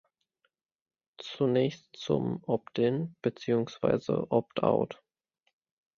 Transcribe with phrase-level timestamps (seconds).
[1.19, 5.03] Zunächst zum "opt-in" beziehungsweise "opt-out".